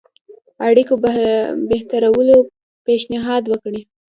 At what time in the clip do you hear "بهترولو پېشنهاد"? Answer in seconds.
1.69-3.43